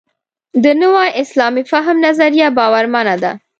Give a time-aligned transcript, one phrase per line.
[0.63, 3.31] د نوي اسلامي فهم نظریه باورمنه ده.